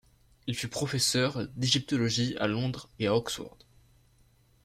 [0.47, 3.55] Il fut professeur d'égyptologie à Londres et à Oxford.